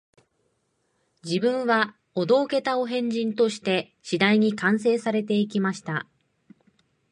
[1.23, 6.07] 自分はお道化たお変人として、次第に完成されて行きました